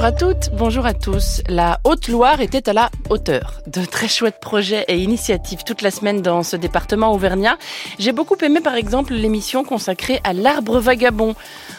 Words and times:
Bonjour 0.00 0.14
à 0.14 0.16
toutes, 0.16 0.50
bonjour 0.54 0.86
à 0.86 0.94
tous. 0.94 1.42
La 1.46 1.78
Haute-Loire 1.84 2.40
était 2.40 2.70
à 2.70 2.72
la 2.72 2.90
hauteur. 3.10 3.60
De 3.66 3.84
très 3.84 4.08
chouettes 4.08 4.40
projets 4.40 4.86
et 4.88 4.96
initiatives 4.96 5.62
toute 5.62 5.82
la 5.82 5.90
semaine 5.90 6.22
dans 6.22 6.42
ce 6.42 6.56
département 6.56 7.12
auvergnat. 7.12 7.58
J'ai 7.98 8.12
beaucoup 8.12 8.36
aimé 8.42 8.60
par 8.62 8.76
exemple 8.76 9.12
l'émission 9.12 9.62
consacrée 9.62 10.18
à 10.24 10.32
l'arbre 10.32 10.80
vagabond, 10.80 11.34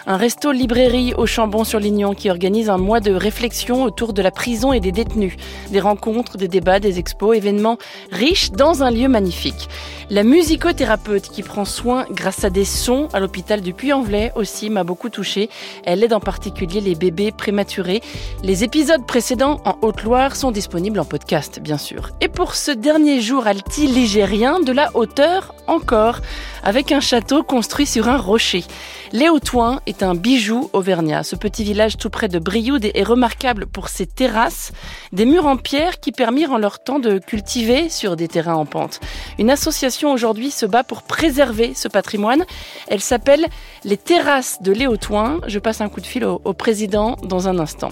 un 0.05 0.18
resto 0.18 0.51
librairie 0.51 1.15
au 1.15 1.25
Chambon-sur-Lignon 1.25 2.13
qui 2.13 2.29
organise 2.29 2.69
un 2.69 2.77
mois 2.77 2.99
de 2.99 3.11
réflexion 3.11 3.83
autour 3.83 4.13
de 4.13 4.21
la 4.21 4.29
prison 4.29 4.71
et 4.71 4.79
des 4.79 4.91
détenus. 4.91 5.35
Des 5.71 5.79
rencontres, 5.79 6.38
des 6.38 6.47
débats, 6.47 6.79
des 6.79 6.99
expos, 6.99 7.35
événements 7.35 7.79
riches 8.11 8.51
dans 8.51 8.83
un 8.83 8.91
lieu 8.91 9.07
magnifique. 9.07 9.68
La 10.11 10.24
musicothérapeute 10.24 11.29
qui 11.29 11.41
prend 11.41 11.65
soin 11.65 12.05
grâce 12.11 12.43
à 12.43 12.51
des 12.51 12.65
sons 12.65 13.07
à 13.13 13.19
l'hôpital 13.19 13.61
du 13.61 13.74
Puy-en-Velay 13.74 14.32
aussi 14.35 14.69
m'a 14.69 14.83
beaucoup 14.83 15.10
touchée. 15.10 15.49
Elle 15.85 16.04
aide 16.04 16.13
en 16.13 16.19
particulier 16.19 16.82
les 16.82 16.93
bébés 16.93 17.32
prématurés 17.32 18.01
les 18.43 18.64
épisodes 18.64 19.06
précédents 19.06 19.61
en 19.65 19.78
Haute-Loire 19.82 20.36
sont 20.36 20.52
disponibles 20.52 21.00
en 21.00 21.06
podcast, 21.06 21.60
bien 21.60 21.78
sûr. 21.78 22.10
Et 22.21 22.28
pour 22.28 22.56
ce 22.56 22.71
dernier 22.71 23.21
jour 23.21 23.46
alti-ligérien, 23.46 24.60
de 24.60 24.71
la 24.71 24.89
hauteur 24.96 25.54
encore, 25.68 26.19
avec 26.64 26.92
un 26.92 27.00
château 27.00 27.43
construit 27.43 27.86
sur 27.86 28.07
un 28.07 28.18
rocher. 28.18 28.64
Léotouin 29.11 29.82
est 29.86 30.04
un 30.04 30.15
bijou 30.15 30.69
auvergnat. 30.74 31.24
Ce 31.24 31.36
petit 31.36 31.64
village 31.64 31.97
tout 31.97 32.09
près 32.09 32.28
de 32.28 32.39
Brioude 32.39 32.86
est 32.94 33.03
remarquable 33.03 33.66
pour 33.66 33.89
ses 33.89 34.06
terrasses, 34.06 34.72
des 35.11 35.25
murs 35.25 35.45
en 35.45 35.58
pierre 35.58 36.00
qui 36.00 36.11
permirent 36.11 36.52
en 36.52 36.58
leur 36.58 36.83
temps 36.83 37.00
de 37.00 37.19
cultiver 37.19 37.89
sur 37.89 38.16
des 38.16 38.27
terrains 38.27 38.55
en 38.55 38.66
pente. 38.66 39.00
Une 39.39 39.50
association 39.50 40.11
aujourd'hui 40.11 40.52
se 40.52 40.66
bat 40.66 40.83
pour 40.83 41.03
préserver 41.03 41.73
ce 41.75 41.88
patrimoine. 41.88 42.45
Elle 42.88 43.02
s'appelle 43.02 43.47
les 43.83 43.97
Terrasses 43.97 44.61
de 44.61 44.72
Léotouin. 44.72 45.39
Je 45.47 45.59
passe 45.59 45.81
un 45.81 45.89
coup 45.89 46.02
de 46.02 46.05
fil 46.05 46.25
au, 46.25 46.41
au 46.44 46.53
président 46.53 47.17
dans 47.23 47.47
un 47.47 47.59
instant. 47.59 47.89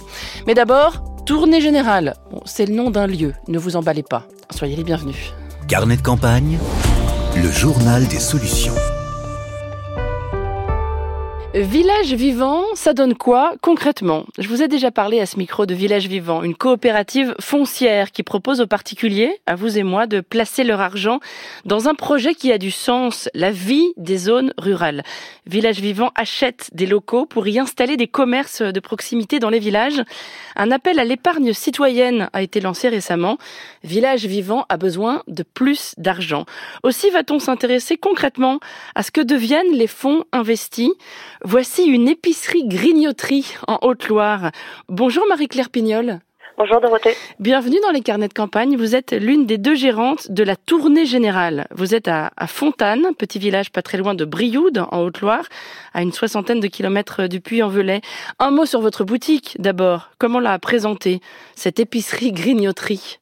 Mais 0.48 0.54
d'abord, 0.54 1.04
tournée 1.26 1.62
générale. 1.62 2.16
c'est 2.46 2.66
le 2.66 2.74
nom 2.74 2.90
d'un 2.90 3.08
lieu, 3.08 3.34
ne 3.48 3.60
vous 3.60 3.76
emballez 3.76 4.04
pas. 4.04 4.24
Soyez 4.50 4.76
les 4.76 4.84
bienvenus. 4.84 5.34
Carnet 5.68 5.98
de 5.98 6.02
campagne, 6.02 6.58
le 7.36 7.52
journal 7.52 8.08
des 8.08 8.20
solutions. 8.20 8.76
Village 11.60 12.14
vivant, 12.14 12.64
ça 12.74 12.94
donne 12.94 13.16
quoi 13.16 13.52
concrètement? 13.62 14.24
Je 14.38 14.48
vous 14.48 14.64
ai 14.64 14.70
déjà 14.70 14.92
parlé 14.92 15.20
à 15.20 15.26
ce 15.26 15.36
micro 15.36 15.66
de 15.66 15.74
Village 15.74 16.08
vivant, 16.08 16.42
une 16.42 16.56
coopérative 16.56 17.36
foncière 17.42 18.14
qui 18.14 18.24
propose 18.24 18.62
aux 18.62 18.66
particuliers, 18.66 19.42
à 19.46 19.56
vous 19.56 19.78
et 19.78 19.84
moi, 19.84 20.08
de 20.08 20.22
placer 20.22 20.64
leur 20.64 20.80
argent 20.80 21.20
dans 21.66 21.90
un 21.90 21.96
projet 21.96 22.34
qui 22.34 22.54
a 22.54 22.58
du 22.58 22.72
sens, 22.72 23.28
la 23.34 23.52
vie 23.52 23.92
des 23.98 24.18
zones 24.18 24.54
rurales. 24.58 25.04
Village 25.48 25.82
vivant 25.82 26.12
achète 26.16 26.70
des 26.72 26.86
locaux 26.86 27.26
pour 27.26 27.46
y 27.46 27.60
installer 27.60 27.98
des 27.98 28.08
commerces 28.08 28.62
de 28.62 28.80
proximité 28.80 29.40
dans 29.40 29.50
les 29.50 29.60
villages. 29.60 30.02
Un 30.56 30.72
appel 30.72 30.98
à 30.98 31.04
l'épargne 31.04 31.52
citoyenne 31.52 32.30
a 32.32 32.42
été 32.42 32.62
lancé 32.62 32.88
récemment. 32.88 33.38
Village 33.84 34.26
vivant 34.26 34.66
a 34.70 34.78
besoin 34.78 35.24
de 35.28 35.44
plus 35.44 35.94
d'argent. 35.98 36.46
Aussi 36.84 37.10
va-t-on 37.10 37.40
s'intéresser 37.40 37.98
concrètement 37.98 38.62
à 38.96 39.04
ce 39.04 39.12
que 39.12 39.20
deviennent 39.20 39.74
les 39.74 39.88
fonds 39.88 40.24
investis 40.32 40.92
Voici 41.52 41.86
une 41.86 42.08
épicerie 42.08 42.68
grignoterie 42.68 43.56
en 43.68 43.80
Haute-Loire. 43.82 44.52
Bonjour 44.88 45.26
Marie-Claire 45.28 45.72
Pignol. 45.72 46.20
Bonjour 46.60 46.80
Dorothée. 46.80 47.16
Bienvenue 47.40 47.80
dans 47.82 47.90
les 47.90 48.02
carnets 48.02 48.28
de 48.28 48.36
campagne. 48.36 48.78
Vous 48.78 48.96
êtes 48.96 49.14
l'une 49.14 49.48
des 49.48 49.58
deux 49.58 49.74
gérantes 49.74 50.30
de 50.30 50.44
la 50.44 50.56
tournée 50.56 51.08
générale. 51.08 51.66
Vous 51.72 51.96
êtes 51.96 52.08
à, 52.08 52.30
Fontaine, 52.46 53.16
petit 53.18 53.40
village 53.40 53.72
pas 53.72 53.82
très 53.82 53.98
loin 53.98 54.14
de 54.14 54.26
Brioude, 54.26 54.86
en 54.92 55.00
Haute-Loire, 55.00 55.46
à 55.96 56.04
une 56.04 56.14
soixantaine 56.14 56.60
de 56.60 56.68
kilomètres 56.68 57.26
du 57.26 57.42
Puy-en-Velay. 57.42 58.02
Un 58.38 58.52
mot 58.52 58.68
sur 58.68 58.82
votre 58.82 59.04
boutique 59.04 59.56
d'abord. 59.58 60.12
Comment 60.20 60.40
l'a 60.40 60.60
présentée, 60.60 61.20
cette 61.56 61.80
épicerie 61.80 62.32
grignoterie? 62.32 63.18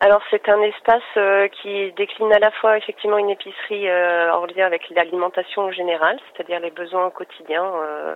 Alors 0.00 0.22
c'est 0.30 0.48
un 0.48 0.60
espace 0.62 1.02
euh, 1.16 1.48
qui 1.48 1.92
décline 1.92 2.32
à 2.32 2.38
la 2.38 2.50
fois 2.52 2.76
effectivement 2.78 3.18
une 3.18 3.30
épicerie 3.30 3.88
euh, 3.88 4.32
en 4.32 4.46
lien 4.46 4.64
avec 4.64 4.88
l'alimentation 4.90 5.72
générale, 5.72 6.18
c'est-à-dire 6.32 6.60
les 6.60 6.70
besoins 6.70 7.10
quotidiens 7.10 7.64
euh, 7.64 8.14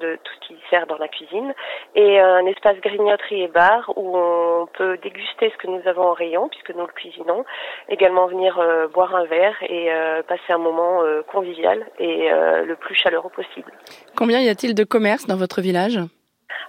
de 0.00 0.18
tout 0.22 0.32
ce 0.40 0.48
qui 0.48 0.56
sert 0.70 0.86
dans 0.86 0.98
la 0.98 1.08
cuisine, 1.08 1.54
et 1.94 2.18
un 2.18 2.44
espace 2.46 2.78
grignoterie 2.80 3.42
et 3.42 3.48
bar 3.48 3.92
où 3.96 4.16
on 4.16 4.66
peut 4.76 4.98
déguster 4.98 5.50
ce 5.50 5.56
que 5.58 5.68
nous 5.68 5.86
avons 5.86 6.08
en 6.08 6.14
rayon 6.14 6.48
puisque 6.48 6.70
nous 6.70 6.86
le 6.86 6.92
cuisinons, 6.92 7.44
également 7.88 8.26
venir 8.26 8.58
euh, 8.58 8.88
boire 8.88 9.14
un 9.14 9.24
verre 9.24 9.56
et 9.62 9.90
passer 10.26 10.52
un 10.52 10.58
moment 10.58 11.02
convivial 11.28 11.84
et 11.98 12.30
le 12.30 12.74
plus 12.76 12.94
chaleureux 12.94 13.30
possible. 13.30 13.72
Combien 14.16 14.40
y 14.40 14.48
a-t-il 14.48 14.74
de 14.74 14.84
commerces 14.84 15.26
dans 15.26 15.36
votre 15.36 15.60
village? 15.60 15.98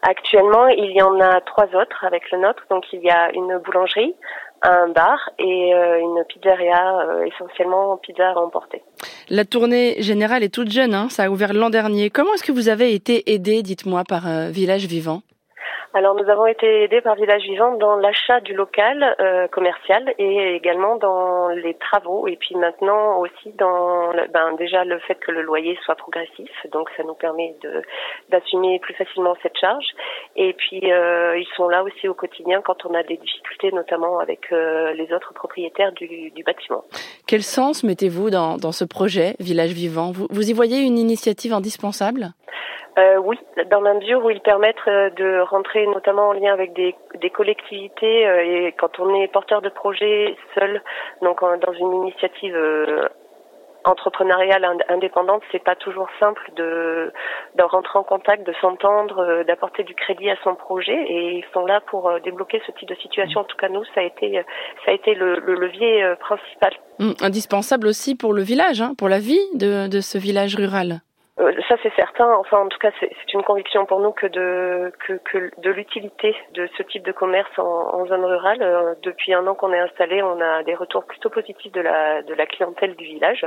Actuellement, 0.03 0.67
il 0.67 0.91
y 0.91 1.01
en 1.01 1.19
a 1.19 1.41
trois 1.41 1.67
autres 1.75 2.03
avec 2.03 2.31
le 2.31 2.39
nôtre. 2.39 2.63
Donc, 2.69 2.85
il 2.91 3.01
y 3.01 3.11
a 3.11 3.31
une 3.33 3.59
boulangerie, 3.59 4.15
un 4.61 4.89
bar 4.89 5.17
et 5.39 5.73
euh, 5.73 5.99
une 5.99 6.23
pizzeria, 6.25 6.99
euh, 6.99 7.25
essentiellement 7.25 7.97
pizza 7.97 8.29
à 8.29 8.37
emporter. 8.37 8.83
La 9.29 9.45
tournée 9.45 10.01
générale 10.01 10.43
est 10.43 10.53
toute 10.53 10.71
jeune, 10.71 10.93
hein 10.93 11.09
ça 11.09 11.23
a 11.23 11.29
ouvert 11.29 11.53
l'an 11.53 11.69
dernier. 11.69 12.09
Comment 12.09 12.33
est-ce 12.33 12.43
que 12.43 12.51
vous 12.51 12.69
avez 12.69 12.93
été 12.93 13.33
aidé, 13.33 13.63
dites-moi, 13.63 14.03
par 14.07 14.27
euh, 14.27 14.49
Village 14.49 14.85
Vivant? 14.85 15.21
Alors 15.93 16.15
nous 16.15 16.29
avons 16.29 16.45
été 16.45 16.83
aidés 16.83 17.01
par 17.01 17.15
Village 17.15 17.43
Vivant 17.43 17.75
dans 17.75 17.97
l'achat 17.97 18.39
du 18.39 18.53
local 18.53 19.15
euh, 19.19 19.49
commercial 19.49 20.13
et 20.17 20.55
également 20.55 20.95
dans 20.95 21.49
les 21.49 21.73
travaux 21.73 22.27
et 22.27 22.37
puis 22.37 22.55
maintenant 22.55 23.19
aussi 23.19 23.51
dans 23.57 24.11
ben, 24.33 24.53
déjà 24.57 24.85
le 24.85 24.99
fait 24.99 25.15
que 25.15 25.31
le 25.31 25.41
loyer 25.41 25.77
soit 25.83 25.95
progressif. 25.95 26.49
Donc 26.71 26.89
ça 26.95 27.03
nous 27.03 27.13
permet 27.13 27.55
de 27.61 27.81
d'assumer 28.29 28.79
plus 28.79 28.93
facilement 28.93 29.35
cette 29.43 29.57
charge. 29.57 29.85
Et 30.37 30.53
puis 30.53 30.91
euh, 30.93 31.37
ils 31.37 31.47
sont 31.57 31.67
là 31.67 31.83
aussi 31.83 32.07
au 32.07 32.13
quotidien 32.13 32.61
quand 32.61 32.85
on 32.85 32.93
a 32.93 33.03
des 33.03 33.17
difficultés 33.17 33.73
notamment 33.73 34.19
avec 34.19 34.51
euh, 34.53 34.93
les 34.93 35.11
autres 35.11 35.33
propriétaires 35.33 35.91
du, 35.91 36.31
du 36.31 36.43
bâtiment. 36.43 36.85
Quel 37.27 37.43
sens 37.43 37.83
mettez-vous 37.83 38.29
dans, 38.29 38.55
dans 38.55 38.71
ce 38.71 38.85
projet 38.85 39.35
Village 39.39 39.73
Vivant? 39.73 40.11
Vous, 40.11 40.27
vous 40.29 40.49
y 40.49 40.53
voyez 40.53 40.79
une 40.79 40.97
initiative 40.97 41.51
indispensable? 41.51 42.31
Euh, 42.97 43.17
oui, 43.23 43.37
dans 43.69 43.79
la 43.79 43.93
mesure 43.93 44.23
où 44.25 44.29
ils 44.29 44.41
permettent 44.41 44.75
euh, 44.87 45.09
de 45.11 45.39
rentrer 45.41 45.87
notamment 45.87 46.29
en 46.29 46.33
lien 46.33 46.51
avec 46.51 46.73
des, 46.73 46.93
des 47.21 47.29
collectivités 47.29 48.27
euh, 48.27 48.43
et 48.43 48.75
quand 48.77 48.99
on 48.99 49.15
est 49.15 49.29
porteur 49.29 49.61
de 49.61 49.69
projet 49.69 50.35
seul, 50.55 50.81
donc 51.21 51.39
dans 51.39 51.73
une 51.73 51.93
initiative 52.03 52.57
entrepreneuriale 53.85 54.67
indépendante, 54.89 55.41
c'est 55.51 55.63
pas 55.63 55.75
toujours 55.75 56.07
simple 56.19 56.51
de, 56.55 57.11
rentrer 57.59 57.97
en 57.97 58.03
contact, 58.03 58.45
de 58.45 58.53
s'entendre, 58.59 59.43
d'apporter 59.47 59.83
du 59.83 59.95
crédit 59.95 60.29
à 60.29 60.35
son 60.43 60.55
projet 60.55 60.93
et 60.93 61.37
ils 61.37 61.45
sont 61.53 61.65
là 61.65 61.79
pour 61.81 62.11
débloquer 62.23 62.61
ce 62.67 62.71
type 62.73 62.89
de 62.89 62.95
situation. 62.95 63.41
En 63.41 63.43
tout 63.45 63.57
cas, 63.57 63.69
nous, 63.69 63.83
ça 63.95 64.01
a 64.01 64.03
été, 64.03 64.43
ça 64.85 64.91
a 64.91 64.93
été 64.93 65.15
le, 65.15 65.39
le 65.39 65.55
levier 65.55 66.13
principal. 66.19 66.73
Hum, 66.99 67.15
indispensable 67.21 67.87
aussi 67.87 68.15
pour 68.15 68.33
le 68.33 68.41
village, 68.41 68.81
hein, 68.81 68.93
pour 68.97 69.09
la 69.09 69.19
vie 69.19 69.41
de, 69.55 69.87
de 69.87 70.01
ce 70.01 70.17
village 70.17 70.55
rural. 70.55 71.01
Euh, 71.39 71.53
ça 71.69 71.75
c'est 71.81 71.93
certain. 71.95 72.29
Enfin, 72.35 72.57
en 72.59 72.67
tout 72.67 72.77
cas, 72.77 72.91
c'est 72.99 73.33
une 73.33 73.43
conviction 73.43 73.85
pour 73.85 73.99
nous 74.01 74.11
que 74.11 74.27
de 74.27 75.69
l'utilité 75.69 76.35
de 76.53 76.67
ce 76.77 76.83
type 76.83 77.03
de 77.05 77.11
commerce 77.11 77.49
en, 77.57 78.05
zone 78.05 78.25
rurale. 78.25 78.61
Euh, 78.61 78.95
depuis 79.03 79.33
un 79.33 79.47
an 79.47 79.55
qu'on 79.55 79.71
est 79.71 79.79
installé, 79.79 80.21
on 80.21 80.41
a 80.41 80.63
des 80.63 80.75
retours 80.75 81.05
plutôt 81.05 81.29
positifs 81.29 81.71
de 81.71 81.81
la 81.81 82.21
de 82.23 82.33
la 82.33 82.45
clientèle 82.45 82.95
du 82.95 83.05
village, 83.05 83.45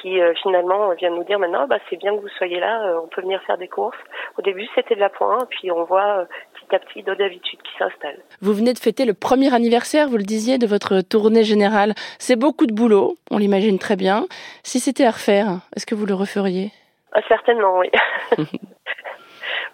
qui 0.00 0.20
euh, 0.20 0.32
finalement 0.42 0.90
vient 0.94 1.10
nous 1.10 1.24
dire 1.24 1.38
maintenant, 1.38 1.66
bah 1.66 1.78
c'est 1.90 1.96
bien 1.96 2.14
que 2.14 2.20
vous 2.20 2.28
soyez 2.38 2.60
là, 2.60 3.00
on 3.02 3.08
peut 3.08 3.22
venir 3.22 3.42
faire 3.42 3.58
des 3.58 3.68
courses. 3.68 3.98
Au 4.38 4.42
début, 4.42 4.66
c'était 4.74 4.94
de 4.94 5.00
la 5.00 5.08
pointe, 5.08 5.48
puis 5.50 5.72
on 5.72 5.84
voit 5.84 6.26
petit 6.54 6.76
à 6.76 6.78
petit 6.78 7.02
d'autres 7.02 7.24
habitudes 7.24 7.62
qui 7.62 7.76
s'installent. 7.78 8.22
Vous 8.42 8.52
venez 8.52 8.72
de 8.72 8.78
fêter 8.78 9.04
le 9.04 9.14
premier 9.14 9.52
anniversaire, 9.52 10.08
vous 10.08 10.18
le 10.18 10.22
disiez, 10.22 10.58
de 10.58 10.66
votre 10.66 11.00
tournée 11.00 11.42
générale. 11.42 11.94
C'est 12.18 12.36
beaucoup 12.36 12.66
de 12.66 12.74
boulot, 12.74 13.16
on 13.30 13.38
l'imagine 13.38 13.78
très 13.78 13.96
bien. 13.96 14.26
Si 14.62 14.78
c'était 14.78 15.04
à 15.04 15.10
refaire, 15.10 15.60
est-ce 15.74 15.86
que 15.86 15.96
vous 15.96 16.06
le 16.06 16.14
referiez? 16.14 16.70
Ah, 17.14 17.20
certainement, 17.28 17.78
oui. 17.78 17.90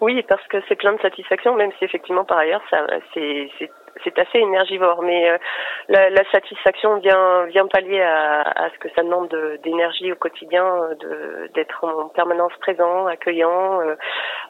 oui, 0.01 0.23
parce 0.27 0.45
que 0.47 0.57
c'est 0.67 0.75
plein 0.75 0.93
de 0.93 1.01
satisfaction, 1.01 1.55
même 1.55 1.71
si 1.77 1.85
effectivement 1.85 2.23
par 2.23 2.37
ailleurs 2.37 2.61
ça 2.69 2.85
c'est 3.13 3.49
c'est 4.03 4.17
assez 4.19 4.39
énergivore, 4.39 5.01
mais 5.01 5.29
euh, 5.29 5.37
la, 5.89 6.09
la, 6.09 6.23
satisfaction 6.31 6.99
vient 6.99 7.45
vient 7.45 7.67
pallier 7.67 8.01
à, 8.01 8.41
à 8.41 8.69
ce 8.69 8.77
que 8.79 8.89
ça 8.95 9.03
demande 9.03 9.29
d'énergie 9.63 10.11
au 10.11 10.15
quotidien, 10.15 10.65
de 10.99 11.49
d'être 11.53 11.83
en 11.83 12.09
permanence 12.09 12.53
présent, 12.59 13.07
accueillant, 13.07 13.81
euh, 13.81 13.95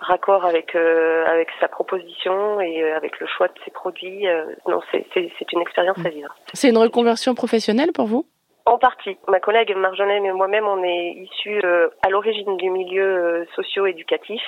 raccord 0.02 0.46
avec 0.46 0.76
euh, 0.76 1.26
avec 1.26 1.50
sa 1.60 1.68
proposition 1.68 2.62
et 2.62 2.92
avec 2.92 3.20
le 3.20 3.28
choix 3.28 3.48
de 3.48 3.54
ses 3.66 3.72
produits. 3.72 4.28
non, 4.68 4.82
c'est 4.92 5.06
c'est 5.14 5.52
une 5.52 5.62
expérience 5.62 5.98
à 6.06 6.10
vivre. 6.10 6.34
C'est 6.54 6.70
une 6.70 6.78
reconversion 6.78 7.36
professionnelle 7.36 7.92
pour 7.94 8.06
vous? 8.06 8.26
En 8.66 8.78
partie. 8.78 9.18
Ma 9.28 9.40
collègue 9.40 9.76
Marjolaine 9.76 10.24
et 10.24 10.32
moi-même, 10.32 10.68
on 10.68 10.84
est 10.84 11.14
issus 11.14 11.60
euh, 11.64 11.90
à 12.06 12.10
l'origine 12.10 12.58
du 12.58 12.70
milieu 12.70 13.04
euh, 13.04 13.46
socio-éducatif. 13.56 14.42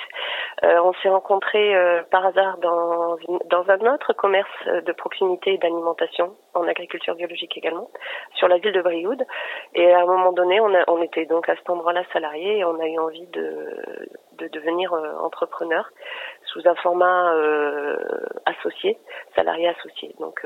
Euh, 0.62 0.78
on 0.84 0.92
s'est 0.94 1.08
rencontrés 1.08 1.74
par 2.10 2.24
hasard 2.24 2.58
dans, 2.58 3.16
dans 3.50 3.68
un 3.68 3.92
autre 3.92 4.12
commerce 4.12 4.48
de 4.66 4.92
proximité 4.92 5.58
d'alimentation, 5.58 6.36
en 6.54 6.66
agriculture 6.68 7.14
biologique 7.14 7.56
également, 7.56 7.90
sur 8.34 8.48
la 8.48 8.58
ville 8.58 8.72
de 8.72 8.82
Brioude. 8.82 9.24
Et 9.74 9.92
à 9.92 10.00
un 10.00 10.06
moment 10.06 10.32
donné, 10.32 10.60
on, 10.60 10.74
a, 10.74 10.84
on 10.88 11.02
était 11.02 11.26
donc 11.26 11.48
à 11.48 11.56
cet 11.56 11.68
endroit-là 11.68 12.02
salariés 12.12 12.58
et 12.58 12.64
on 12.64 12.78
a 12.80 12.86
eu 12.86 12.98
envie 12.98 13.26
de, 13.26 14.08
de 14.38 14.48
devenir 14.48 14.92
entrepreneur 15.20 15.90
sous 16.46 16.60
un 16.66 16.74
format 16.76 17.34
associé, 18.46 18.98
salarié 19.34 19.68
associé. 19.68 20.14
Donc 20.20 20.40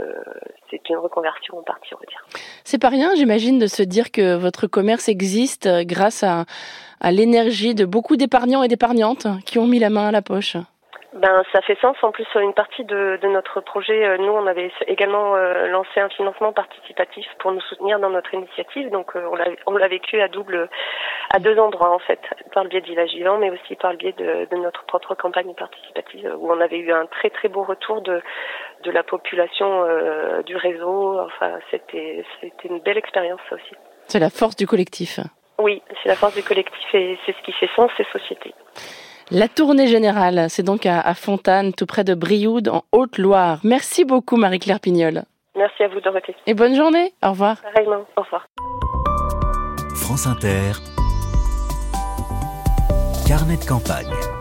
c'est 0.71 0.89
une 0.89 0.97
reconversion 0.97 1.59
en 1.59 1.63
partie, 1.63 1.95
on 1.95 1.99
va 1.99 2.07
dire. 2.07 2.25
C'est 2.65 2.81
pas 2.81 2.89
rien, 2.89 3.15
j'imagine 3.15 3.59
de 3.59 3.67
se 3.67 3.83
dire 3.83 4.11
que 4.11 4.37
votre 4.37 4.67
commerce 4.67 5.09
existe 5.09 5.67
euh, 5.67 5.85
grâce 5.85 6.23
à, 6.23 6.45
à 7.01 7.11
l'énergie 7.11 7.75
de 7.75 7.85
beaucoup 7.85 8.17
d'épargnants 8.17 8.63
et 8.63 8.69
d'épargnantes 8.69 9.27
qui 9.47 9.59
ont 9.59 9.67
mis 9.67 9.79
la 9.79 9.91
main 9.91 10.09
à 10.09 10.13
la 10.13 10.23
poche 10.23 10.57
ben, 11.15 11.43
ça 11.53 11.63
fait 11.63 11.79
sens. 11.81 11.97
En 12.03 12.13
plus, 12.13 12.27
une 12.35 12.53
partie 12.53 12.85
de, 12.85 13.19
de 13.23 13.29
notre 13.29 13.61
projet, 13.61 14.05
euh, 14.05 14.19
nous, 14.19 14.33
on 14.33 14.47
avait 14.47 14.71
également 14.87 15.37
euh, 15.37 15.67
lancé 15.69 16.01
un 16.01 16.09
financement 16.11 16.53
participatif 16.53 17.27
pour 17.39 17.53
nous 17.53 17.61
soutenir 17.63 17.99
dans 17.99 18.11
notre 18.11 18.35
initiative. 18.35 18.91
Donc, 18.91 19.13
on 19.67 19.77
l'a 19.77 19.89
vécu 19.89 20.21
à 20.21 20.29
double, 20.29 20.69
à 21.31 21.39
deux 21.39 21.59
endroits 21.59 21.95
en 21.95 21.99
fait, 21.99 22.21
par 22.53 22.63
le 22.63 22.69
biais 22.69 22.83
de 22.83 22.87
Village 22.87 23.11
Vivant, 23.11 23.39
mais 23.39 23.51
aussi 23.51 23.75
par 23.77 23.93
le 23.93 23.97
biais 23.97 24.13
de, 24.13 24.47
de, 24.51 24.57
notre 24.57 24.85
propre 24.85 25.15
campagne 25.15 25.55
participative, 25.55 26.35
où 26.39 26.53
on 26.53 26.61
avait 26.61 26.79
eu 26.79 26.93
un 26.93 27.07
très 27.07 27.31
très 27.31 27.49
beau 27.49 27.63
retour 27.63 28.03
de, 28.03 28.21
de 28.85 28.91
la 28.91 29.03
population 29.03 29.87
du 30.45 30.57
réseau. 30.57 31.21
Enfin, 31.21 31.59
c'était 31.71 32.25
c'était 32.41 32.69
une 32.69 32.81
belle 32.81 32.99
expérience 32.99 33.41
ça 33.49 33.57
aussi. 33.57 33.75
C'est 34.07 34.21
la 34.21 34.31
force 34.31 34.57
du 34.57 34.67
collectif. 34.67 35.21
Oui, 35.59 35.83
c'est 36.03 36.09
la 36.09 36.17
force 36.17 36.35
du 36.35 36.43
collectif 36.43 36.95
et 36.95 37.19
c'est 37.25 37.33
ce 37.33 37.43
qui 37.43 37.53
fait 37.53 37.69
sens 37.75 37.91
ces 37.97 38.05
sociétés. 38.05 38.55
La 39.31 39.47
tournée 39.47 39.89
générale, 39.89 40.47
c'est 40.49 40.63
donc 40.63 40.87
à, 40.87 41.13
Fontane, 41.15 41.75
tout 41.75 41.85
près 41.85 42.03
de 42.03 42.15
Brioude, 42.15 42.69
en 42.69 42.83
Haute-Loire. 42.93 43.61
Merci 43.63 44.07
beaucoup, 44.07 44.37
Marie-Claire 44.37 44.81
Pignol. 44.81 45.25
Merci 45.55 45.83
à 45.83 45.89
vous, 45.89 46.01
Dorothée. 46.01 46.35
Et 46.47 46.55
bonne 46.55 46.75
journée. 46.75 47.13
Au 47.23 47.31
revoir. 47.31 47.61
Pareillement. 47.61 48.07
Au 48.17 48.23
revoir. 48.23 48.49
France 49.95 50.27
Inter. 50.27 50.73
Carnet 53.27 53.59
de 53.59 53.65
campagne. 53.67 54.38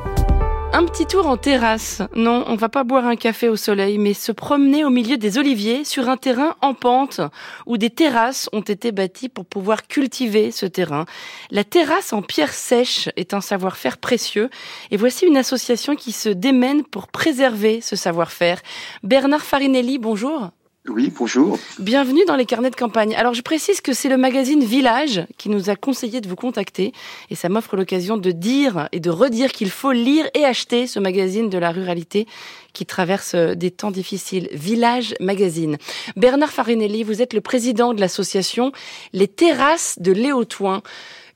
Un 0.78 0.86
petit 0.86 1.08
tour 1.08 1.26
en 1.26 1.38
terrasse. 1.38 2.04
Non, 2.14 2.44
on 2.46 2.56
va 2.56 2.70
pas 2.70 2.84
boire 2.84 3.08
un 3.08 3.16
café 3.16 3.50
au 3.50 3.56
soleil, 3.56 3.98
mais 3.98 4.14
se 4.14 4.32
promener 4.32 4.86
au 4.86 4.92
milieu 4.92 5.18
des 5.18 5.40
oliviers 5.40 5.84
sur 5.84 6.08
un 6.08 6.18
terrain 6.18 6.56
en 6.62 6.76
pente 6.76 7.20
où 7.66 7.78
des 7.78 7.90
terrasses 7.90 8.48
ont 8.54 8.62
été 8.62 8.92
bâties 8.92 9.28
pour 9.28 9.46
pouvoir 9.48 9.88
cultiver 9.88 10.52
ce 10.52 10.68
terrain. 10.68 11.06
La 11.50 11.64
terrasse 11.64 12.14
en 12.14 12.22
pierre 12.22 12.54
sèche 12.54 13.10
est 13.16 13.34
un 13.34 13.42
savoir-faire 13.42 13.98
précieux 13.98 14.52
et 14.92 14.98
voici 14.98 15.26
une 15.26 15.38
association 15.38 15.96
qui 15.96 16.12
se 16.12 16.30
démène 16.30 16.84
pour 16.84 17.08
préserver 17.08 17.82
ce 17.82 17.96
savoir-faire. 17.96 18.62
Bernard 19.02 19.46
Farinelli, 19.46 19.98
bonjour. 19.98 20.52
Oui, 20.90 21.12
bonjour. 21.14 21.60
Bienvenue 21.80 22.24
dans 22.26 22.38
les 22.38 22.46
carnets 22.46 22.70
de 22.70 22.76
campagne. 22.76 23.14
Alors 23.16 23.34
je 23.34 23.42
précise 23.42 23.82
que 23.82 23.92
c'est 23.92 24.08
le 24.08 24.16
magazine 24.16 24.64
Village 24.64 25.26
qui 25.38 25.50
nous 25.50 25.70
a 25.70 25.76
conseillé 25.76 26.22
de 26.22 26.30
vous 26.30 26.38
contacter 26.38 26.94
et 27.30 27.36
ça 27.36 27.50
m'offre 27.50 27.76
l'occasion 27.76 28.16
de 28.16 28.32
dire 28.32 28.88
et 28.94 29.02
de 29.02 29.10
redire 29.10 29.52
qu'il 29.52 29.70
faut 29.70 29.92
lire 29.92 30.30
et 30.34 30.46
acheter 30.46 30.88
ce 30.88 31.00
magazine 31.00 31.50
de 31.50 31.58
la 31.58 31.72
ruralité 31.72 32.26
qui 32.72 32.86
traverse 32.86 33.36
des 33.36 33.70
temps 33.70 33.92
difficiles. 33.92 34.48
Village 34.54 35.14
Magazine. 35.20 35.78
Bernard 36.16 36.52
Farinelli, 36.52 37.04
vous 37.04 37.22
êtes 37.22 37.34
le 37.34 37.42
président 37.42 37.94
de 37.94 38.00
l'association 38.00 38.72
Les 39.12 39.28
Terrasses 39.28 39.98
de 40.00 40.14
Léotoin. 40.14 40.84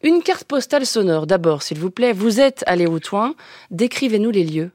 Une 0.01 0.21
carte 0.24 0.45
postale 0.45 0.86
sonore 0.86 1.27
d'abord, 1.27 1.62
s'il 1.62 1.77
vous 1.77 1.92
plaît. 1.92 2.13
Vous 2.13 2.39
êtes 2.39 2.63
à 2.68 2.77
Léotoin. 2.77 3.36
Décrivez-nous 3.69 4.31
les 4.31 4.45
lieux. 4.45 4.71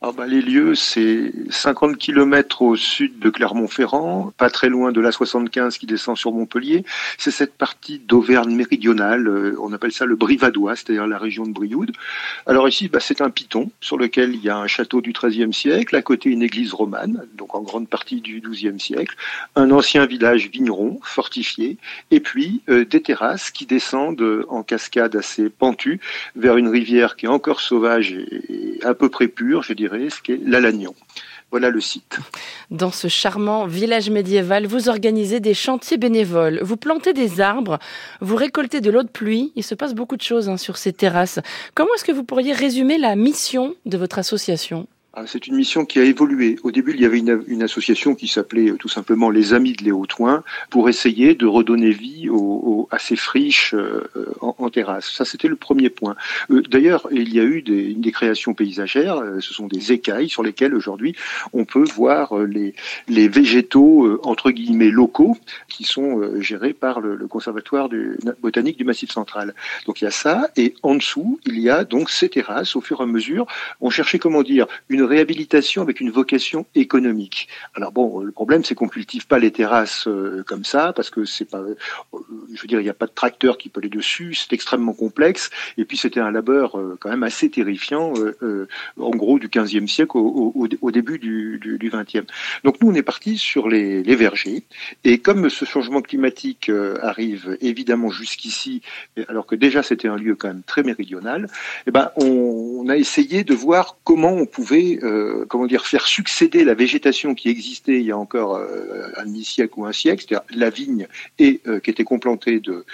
Ah 0.00 0.12
bah, 0.16 0.28
les 0.28 0.42
lieux, 0.42 0.76
c'est 0.76 1.32
50 1.50 1.98
km 1.98 2.62
au 2.62 2.76
sud 2.76 3.18
de 3.18 3.30
Clermont-Ferrand, 3.30 4.32
pas 4.38 4.48
très 4.48 4.68
loin 4.68 4.92
de 4.92 5.00
la 5.00 5.10
75 5.10 5.76
qui 5.76 5.86
descend 5.86 6.16
sur 6.16 6.30
Montpellier. 6.30 6.84
C'est 7.18 7.32
cette 7.32 7.54
partie 7.54 7.98
d'Auvergne 7.98 8.54
méridionale, 8.54 9.26
euh, 9.26 9.56
on 9.60 9.72
appelle 9.72 9.90
ça 9.90 10.06
le 10.06 10.14
Brivadois, 10.14 10.76
c'est-à-dire 10.76 11.08
la 11.08 11.18
région 11.18 11.46
de 11.46 11.50
Brioude. 11.50 11.90
Alors 12.46 12.68
ici, 12.68 12.86
bah, 12.86 13.00
c'est 13.00 13.20
un 13.20 13.30
piton 13.30 13.72
sur 13.80 13.98
lequel 13.98 14.36
il 14.36 14.44
y 14.44 14.48
a 14.48 14.56
un 14.56 14.68
château 14.68 15.00
du 15.00 15.12
XIIIe 15.12 15.52
siècle, 15.52 15.96
à 15.96 16.02
côté 16.02 16.30
une 16.30 16.42
église 16.44 16.74
romane, 16.74 17.26
donc 17.34 17.56
en 17.56 17.62
grande 17.62 17.88
partie 17.88 18.20
du 18.20 18.40
XIIe 18.40 18.78
siècle, 18.78 19.16
un 19.56 19.72
ancien 19.72 20.06
village 20.06 20.48
vigneron 20.48 21.00
fortifié, 21.02 21.76
et 22.12 22.20
puis 22.20 22.62
euh, 22.68 22.84
des 22.84 23.02
terrasses 23.02 23.50
qui 23.50 23.66
descendent 23.66 24.44
en 24.48 24.62
cascade 24.62 25.16
assez 25.16 25.50
pentue 25.50 25.98
vers 26.36 26.56
une 26.56 26.68
rivière 26.68 27.16
qui 27.16 27.26
est 27.26 27.28
encore 27.28 27.60
sauvage 27.60 28.12
et 28.12 28.78
à 28.84 28.94
peu 28.94 29.08
près 29.08 29.26
pure, 29.26 29.64
je 29.64 29.72
dirais 29.72 29.87
ce 29.88 30.22
qu'est 30.22 30.40
l'Alagnon. 30.44 30.94
Voilà 31.50 31.70
le 31.70 31.80
site. 31.80 32.18
Dans 32.70 32.90
ce 32.90 33.08
charmant 33.08 33.66
village 33.66 34.10
médiéval, 34.10 34.66
vous 34.66 34.90
organisez 34.90 35.40
des 35.40 35.54
chantiers 35.54 35.96
bénévoles, 35.96 36.60
vous 36.62 36.76
plantez 36.76 37.14
des 37.14 37.40
arbres, 37.40 37.78
vous 38.20 38.36
récoltez 38.36 38.82
de 38.82 38.90
l'eau 38.90 39.02
de 39.02 39.08
pluie. 39.08 39.52
Il 39.56 39.64
se 39.64 39.74
passe 39.74 39.94
beaucoup 39.94 40.16
de 40.16 40.22
choses 40.22 40.50
hein, 40.50 40.58
sur 40.58 40.76
ces 40.76 40.92
terrasses. 40.92 41.40
Comment 41.74 41.94
est-ce 41.94 42.04
que 42.04 42.12
vous 42.12 42.24
pourriez 42.24 42.52
résumer 42.52 42.98
la 42.98 43.16
mission 43.16 43.74
de 43.86 43.96
votre 43.96 44.18
association? 44.18 44.86
C'est 45.26 45.46
une 45.46 45.56
mission 45.56 45.84
qui 45.84 45.98
a 45.98 46.04
évolué. 46.04 46.58
Au 46.62 46.70
début, 46.70 46.92
il 46.94 47.00
y 47.00 47.04
avait 47.04 47.18
une, 47.18 47.62
association 47.62 48.14
qui 48.14 48.28
s'appelait 48.28 48.70
euh, 48.70 48.76
tout 48.76 48.88
simplement 48.88 49.30
les 49.30 49.52
Amis 49.52 49.72
de 49.72 49.84
Léo 49.84 50.06
pour 50.70 50.88
essayer 50.88 51.34
de 51.34 51.46
redonner 51.46 51.90
vie 51.90 52.28
à 52.90 52.98
ces 52.98 53.16
friches 53.16 53.74
euh, 53.74 54.08
en, 54.40 54.70
terrasse. 54.70 55.10
Ça, 55.10 55.24
c'était 55.24 55.48
le 55.48 55.56
premier 55.56 55.90
point. 55.90 56.16
Euh, 56.50 56.62
d'ailleurs, 56.62 57.08
il 57.10 57.32
y 57.34 57.40
a 57.40 57.42
eu 57.42 57.62
des, 57.62 57.94
des, 57.94 58.12
créations 58.12 58.54
paysagères. 58.54 59.22
Ce 59.40 59.52
sont 59.52 59.66
des 59.66 59.92
écailles 59.92 60.28
sur 60.28 60.42
lesquelles 60.42 60.74
aujourd'hui 60.74 61.14
on 61.52 61.64
peut 61.64 61.84
voir 61.84 62.34
les, 62.38 62.74
végétaux 63.08 64.20
entre 64.22 64.50
guillemets 64.50 64.90
locaux 64.90 65.36
qui 65.68 65.84
sont 65.84 66.40
gérés 66.40 66.72
par 66.72 67.00
le, 67.00 67.16
conservatoire 67.28 67.88
botanique 68.40 68.78
du 68.78 68.84
Massif 68.84 69.10
central. 69.10 69.54
Donc 69.86 70.00
il 70.00 70.04
y 70.04 70.08
a 70.08 70.12
ça, 70.12 70.48
et 70.56 70.74
en 70.82 70.94
dessous, 70.94 71.38
il 71.44 71.58
y 71.60 71.68
a 71.68 71.84
donc 71.84 72.10
ces 72.10 72.28
terrasses. 72.28 72.76
Au 72.76 72.80
fur 72.80 73.00
et 73.00 73.02
à 73.02 73.06
mesure, 73.06 73.46
on 73.80 73.90
cherchait 73.90 74.18
comment 74.18 74.42
dire 74.42 74.66
une 74.88 75.02
réhabilitation 75.08 75.82
avec 75.82 76.00
une 76.00 76.10
vocation 76.10 76.66
économique. 76.74 77.48
Alors 77.74 77.92
bon, 77.92 78.20
le 78.20 78.32
problème 78.32 78.64
c'est 78.64 78.74
qu'on 78.74 78.88
cultive 78.88 79.26
pas 79.26 79.38
les 79.38 79.50
terrasses 79.50 80.06
euh, 80.06 80.42
comme 80.46 80.64
ça 80.64 80.92
parce 80.94 81.10
que 81.10 81.24
c'est 81.24 81.44
pas, 81.44 81.58
euh, 81.58 81.74
je 82.54 82.60
veux 82.60 82.68
dire, 82.68 82.80
il 82.80 82.84
n'y 82.84 82.90
a 82.90 82.94
pas 82.94 83.06
de 83.06 83.12
tracteur 83.12 83.58
qui 83.58 83.68
peut 83.68 83.80
aller 83.80 83.88
dessus, 83.88 84.34
c'est 84.34 84.52
extrêmement 84.52 84.92
complexe. 84.92 85.50
Et 85.76 85.84
puis 85.84 85.96
c'était 85.96 86.20
un 86.20 86.30
labeur 86.30 86.78
euh, 86.78 86.96
quand 87.00 87.10
même 87.10 87.22
assez 87.22 87.50
terrifiant, 87.50 88.12
en 88.98 89.10
gros 89.10 89.38
du 89.38 89.48
15e 89.48 89.86
siècle 89.86 90.16
au, 90.16 90.90
début 90.92 91.18
du, 91.18 91.58
du, 91.58 91.90
20e. 91.90 92.24
Donc 92.64 92.80
nous 92.80 92.90
on 92.90 92.94
est 92.94 93.02
parti 93.02 93.38
sur 93.38 93.68
les, 93.68 94.02
vergers 94.16 94.64
et 95.04 95.18
comme 95.18 95.48
ce 95.48 95.64
changement 95.64 96.02
climatique 96.02 96.70
arrive 97.02 97.56
évidemment 97.60 98.10
jusqu'ici, 98.10 98.82
alors 99.28 99.46
que 99.46 99.54
déjà 99.54 99.82
c'était 99.82 100.08
un 100.08 100.16
lieu 100.16 100.34
quand 100.34 100.48
même 100.48 100.62
très 100.62 100.82
méridional, 100.82 101.48
eh 101.86 101.90
ben 101.90 102.10
on 102.16 102.88
a 102.88 102.96
essayé 102.96 103.44
de 103.44 103.54
voir 103.54 103.96
comment 104.04 104.32
on 104.32 104.46
pouvait 104.46 104.87
euh, 104.96 105.44
comment 105.48 105.66
dire, 105.66 105.86
faire 105.86 106.06
succéder 106.06 106.64
la 106.64 106.74
végétation 106.74 107.34
qui 107.34 107.48
existait 107.48 108.00
il 108.00 108.06
y 108.06 108.12
a 108.12 108.18
encore 108.18 108.56
euh, 108.56 109.10
un 109.16 109.24
demi-siècle 109.24 109.74
ou 109.76 109.84
un 109.84 109.92
siècle, 109.92 110.24
c'est-à-dire 110.26 110.46
la 110.56 110.70
vigne 110.70 111.06
et 111.38 111.60
euh, 111.66 111.80
qui 111.80 111.90
était 111.90 112.04
complantée 112.04 112.60
de, 112.60 112.84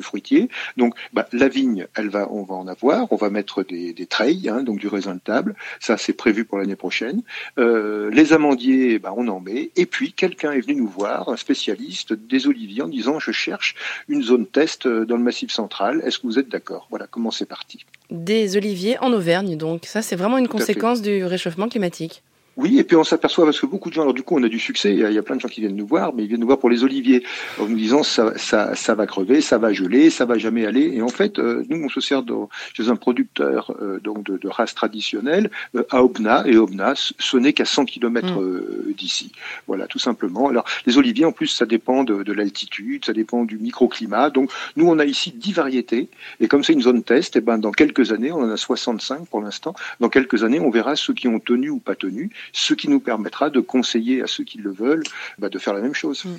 fruitiers. 0.00 0.48
Donc 0.76 0.94
bah, 1.12 1.28
la 1.32 1.48
vigne, 1.48 1.86
elle 1.96 2.08
va, 2.08 2.30
on 2.30 2.44
va 2.44 2.54
en 2.54 2.68
avoir, 2.68 3.12
on 3.12 3.16
va 3.16 3.30
mettre 3.30 3.64
des, 3.64 3.92
des 3.92 4.06
treilles, 4.06 4.48
hein, 4.48 4.62
donc 4.62 4.78
du 4.78 4.86
raisin 4.86 5.14
de 5.14 5.20
table, 5.20 5.56
ça 5.80 5.96
c'est 5.96 6.12
prévu 6.12 6.44
pour 6.44 6.58
l'année 6.58 6.76
prochaine. 6.76 7.22
les 7.56 8.32
amandiers, 8.32 8.98
bah, 8.98 9.12
on 9.16 9.26
en 9.28 9.40
met. 9.40 9.70
Et 9.76 9.86
puis 9.86 10.12
quelqu'un 10.12 10.52
est 10.52 10.60
venu 10.60 10.76
nous 10.76 10.88
voir, 10.88 11.28
un 11.28 11.36
spécialiste 11.36 12.12
des 12.12 12.46
oliviers, 12.46 12.82
en 12.82 12.88
disant 12.88 13.18
je 13.18 13.32
cherche 13.32 13.74
une 14.08 14.22
zone 14.22 14.46
test 14.46 14.86
dans 14.86 15.16
le 15.16 15.22
Massif 15.22 15.50
central. 15.50 16.00
Est-ce 16.04 16.18
que 16.18 16.26
vous 16.26 16.38
êtes 16.38 16.48
d'accord? 16.48 16.86
Voilà 16.90 17.06
comment 17.06 17.30
c'est 17.30 17.46
parti. 17.46 17.84
Des 18.10 18.56
oliviers 18.56 18.98
en 19.00 19.12
Auvergne, 19.12 19.56
donc 19.56 19.84
ça 19.84 20.00
c'est 20.00 20.16
vraiment 20.16 20.38
une 20.38 20.48
conséquence 20.48 21.02
du 21.02 21.24
réchauffement 21.24 21.68
climatique. 21.68 22.22
Oui, 22.58 22.80
et 22.80 22.82
puis 22.82 22.96
on 22.96 23.04
s'aperçoit 23.04 23.44
parce 23.44 23.60
que 23.60 23.66
beaucoup 23.66 23.88
de 23.88 23.94
gens, 23.94 24.02
alors 24.02 24.14
du 24.14 24.24
coup 24.24 24.36
on 24.36 24.42
a 24.42 24.48
du 24.48 24.58
succès, 24.58 24.92
il 24.92 24.98
y, 24.98 25.18
a, 25.18 25.22
plein 25.22 25.36
de 25.36 25.40
gens 25.40 25.46
qui 25.46 25.60
viennent 25.60 25.76
nous 25.76 25.86
voir, 25.86 26.12
mais 26.12 26.24
ils 26.24 26.26
viennent 26.26 26.40
nous 26.40 26.46
voir 26.48 26.58
pour 26.58 26.68
les 26.68 26.82
oliviers, 26.82 27.22
en 27.60 27.66
nous 27.66 27.76
disant 27.76 28.02
ça, 28.02 28.36
ça, 28.36 28.74
ça 28.74 28.96
va 28.96 29.06
crever, 29.06 29.40
ça 29.40 29.58
va 29.58 29.72
geler, 29.72 30.10
ça 30.10 30.24
va 30.24 30.38
jamais 30.38 30.66
aller. 30.66 30.90
Et 30.92 31.00
en 31.00 31.08
fait, 31.08 31.38
euh, 31.38 31.62
nous 31.68 31.84
on 31.84 31.88
se 31.88 32.00
sert 32.00 32.24
de, 32.24 32.34
chez 32.74 32.88
un 32.88 32.96
producteur 32.96 33.76
euh, 33.80 34.00
donc 34.00 34.24
de, 34.24 34.38
de, 34.38 34.48
race 34.48 34.74
traditionnelle 34.74 35.52
euh, 35.76 35.84
à 35.90 36.02
Obna, 36.02 36.42
et 36.48 36.56
Obna, 36.56 36.94
ce 36.96 37.36
n'est 37.36 37.52
qu'à 37.52 37.64
100 37.64 37.84
km 37.84 38.40
mm. 38.40 38.92
d'ici. 38.92 39.30
Voilà, 39.68 39.86
tout 39.86 40.00
simplement. 40.00 40.48
Alors 40.48 40.64
les 40.84 40.98
oliviers, 40.98 41.26
en 41.26 41.32
plus, 41.32 41.46
ça 41.46 41.64
dépend 41.64 42.02
de, 42.02 42.24
de 42.24 42.32
l'altitude, 42.32 43.04
ça 43.04 43.12
dépend 43.12 43.44
du 43.44 43.58
microclimat. 43.58 44.30
Donc 44.30 44.50
nous 44.74 44.88
on 44.88 44.98
a 44.98 45.04
ici 45.04 45.30
10 45.30 45.52
variétés, 45.52 46.08
et 46.40 46.48
comme 46.48 46.64
c'est 46.64 46.72
une 46.72 46.82
zone 46.82 47.04
test, 47.04 47.36
et 47.36 47.38
eh 47.38 47.40
ben 47.40 47.58
dans 47.58 47.70
quelques 47.70 48.10
années, 48.10 48.32
on 48.32 48.40
en 48.40 48.50
a 48.50 48.56
65 48.56 49.28
pour 49.28 49.42
l'instant. 49.42 49.76
Dans 50.00 50.08
quelques 50.08 50.42
années, 50.42 50.58
on 50.58 50.70
verra 50.70 50.96
ceux 50.96 51.14
qui 51.14 51.28
ont 51.28 51.38
tenu 51.38 51.70
ou 51.70 51.78
pas 51.78 51.94
tenu. 51.94 52.32
Ce 52.52 52.74
qui 52.74 52.88
nous 52.88 53.00
permettra 53.00 53.50
de 53.50 53.60
conseiller 53.60 54.22
à 54.22 54.26
ceux 54.26 54.44
qui 54.44 54.58
le 54.58 54.70
veulent 54.70 55.04
bah, 55.38 55.48
de 55.48 55.58
faire 55.58 55.74
la 55.74 55.80
même 55.80 55.94
chose. 55.94 56.24
Mm. 56.24 56.36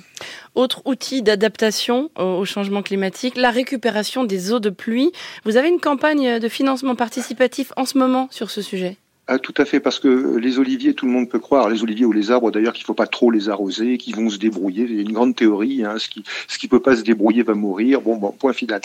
Autre 0.54 0.82
outil 0.84 1.22
d'adaptation 1.22 2.10
au 2.16 2.44
changement 2.44 2.82
climatique, 2.82 3.36
la 3.36 3.50
récupération 3.50 4.24
des 4.24 4.52
eaux 4.52 4.60
de 4.60 4.70
pluie. 4.70 5.12
Vous 5.44 5.56
avez 5.56 5.68
une 5.68 5.80
campagne 5.80 6.38
de 6.38 6.48
financement 6.48 6.94
participatif 6.94 7.72
en 7.76 7.84
ce 7.84 7.98
moment 7.98 8.28
sur 8.30 8.50
ce 8.50 8.62
sujet? 8.62 8.96
Ah, 9.32 9.38
tout 9.38 9.54
à 9.58 9.64
fait, 9.64 9.78
parce 9.78 10.00
que 10.00 10.38
les 10.38 10.58
oliviers, 10.58 10.92
tout 10.92 11.06
le 11.06 11.12
monde 11.12 11.28
peut 11.28 11.38
croire, 11.38 11.70
les 11.70 11.84
oliviers 11.84 12.04
ou 12.04 12.10
les 12.10 12.32
arbres 12.32 12.50
d'ailleurs, 12.50 12.72
qu'il 12.72 12.84
faut 12.84 12.94
pas 12.94 13.06
trop 13.06 13.30
les 13.30 13.48
arroser, 13.48 13.96
qu'ils 13.96 14.16
vont 14.16 14.28
se 14.28 14.38
débrouiller. 14.38 14.86
Il 14.90 14.96
y 14.96 14.98
a 14.98 15.02
une 15.02 15.12
grande 15.12 15.36
théorie, 15.36 15.84
hein, 15.84 16.00
ce 16.00 16.08
qui 16.08 16.24
ce 16.48 16.58
qui 16.58 16.66
peut 16.66 16.80
pas 16.80 16.96
se 16.96 17.02
débrouiller 17.02 17.44
va 17.44 17.54
mourir. 17.54 18.00
Bon, 18.00 18.16
bon, 18.16 18.32
point 18.32 18.52
final. 18.52 18.80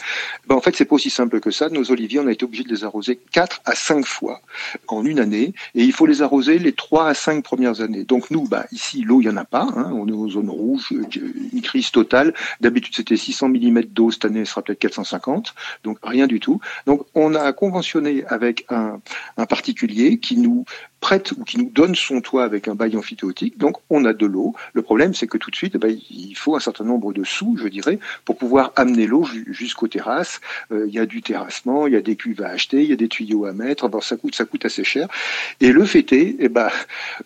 Ben, 0.46 0.54
en 0.54 0.62
fait, 0.62 0.76
c'est 0.76 0.86
pas 0.86 0.94
aussi 0.94 1.10
simple 1.10 1.40
que 1.40 1.50
ça. 1.50 1.70
Nos 1.70 1.90
oliviers, 1.90 2.20
on 2.20 2.28
a 2.28 2.32
été 2.32 2.46
obligé 2.46 2.64
de 2.64 2.70
les 2.70 2.84
arroser 2.84 3.18
quatre 3.32 3.60
à 3.66 3.74
cinq 3.74 4.06
fois 4.06 4.40
en 4.88 5.04
une 5.04 5.20
année, 5.20 5.56
et 5.74 5.84
il 5.84 5.94
faut 5.94 6.06
les 6.06 6.22
arroser 6.22 6.60
les 6.60 6.74
trois 6.74 7.08
à 7.08 7.16
cinq 7.16 7.44
premières 7.44 7.82
années. 7.82 8.04
Donc 8.04 8.30
nous, 8.30 8.48
bah, 8.48 8.68
ici, 8.72 9.02
l'eau, 9.02 9.22
il 9.22 9.26
y 9.26 9.30
en 9.30 9.38
a 9.38 9.46
pas. 9.46 9.68
Hein, 9.76 9.94
on 9.96 10.08
est 10.08 10.14
en 10.14 10.30
zone 10.30 10.52
rouge, 10.52 10.92
une 10.92 11.62
crise 11.64 11.90
totale. 11.90 12.36
D'habitude, 12.62 12.94
c'était 12.96 13.18
600 13.18 13.50
mm 13.50 13.82
d'eau. 13.86 14.12
Cette 14.12 14.26
année, 14.26 14.46
ce 14.46 14.52
sera 14.52 14.62
peut-être 14.62 14.78
450. 14.78 15.56
Donc 15.84 15.98
rien 16.04 16.28
du 16.28 16.40
tout. 16.40 16.60
Donc 16.86 17.08
on 17.16 17.34
a 17.34 17.52
conventionné 17.52 18.24
avec 18.28 18.68
un, 18.70 19.02
un 19.38 19.46
particulier 19.48 20.20
qui 20.20 20.35
nous 20.38 20.66
prête 21.06 21.34
ou 21.34 21.44
qui 21.44 21.60
nous 21.60 21.70
donne 21.70 21.94
son 21.94 22.20
toit 22.20 22.44
avec 22.44 22.68
un 22.68 22.74
bail 22.74 22.98
amphithéotique. 22.98 23.60
Donc 23.60 23.78
on 23.92 24.06
a 24.06 24.14
de 24.14 24.26
l'eau. 24.26 24.56
Le 24.74 24.82
problème, 24.82 25.14
c'est 25.14 25.28
que 25.28 25.38
tout 25.38 25.52
de 25.52 25.56
suite, 25.56 25.74
eh 25.76 25.78
ben, 25.78 25.96
il 26.10 26.34
faut 26.34 26.56
un 26.56 26.60
certain 26.60 26.84
nombre 26.84 27.14
de 27.14 27.24
sous, 27.24 27.58
je 27.62 27.68
dirais, 27.68 28.00
pour 28.26 28.38
pouvoir 28.38 28.74
amener 28.76 29.06
l'eau 29.06 29.24
jusqu'aux 29.52 29.88
terrasses. 29.88 30.42
Euh, 30.72 30.86
il 30.88 30.94
y 30.96 30.98
a 30.98 31.06
du 31.06 31.22
terrassement, 31.22 31.86
il 31.86 31.94
y 31.94 31.96
a 31.96 32.02
des 32.02 32.16
cuves 32.16 32.42
à 32.42 32.48
acheter, 32.48 32.82
il 32.82 32.90
y 32.90 32.94
a 32.94 32.96
des 32.96 33.08
tuyaux 33.08 33.46
à 33.46 33.54
mettre. 33.54 33.88
ça 34.02 34.18
coûte, 34.18 34.34
ça 34.34 34.46
coûte 34.46 34.66
assez 34.66 34.84
cher. 34.84 35.08
Et 35.62 35.72
le 35.72 35.86
fait 35.86 36.12
est, 36.12 36.38
eh 36.40 36.50
ben, 36.50 36.70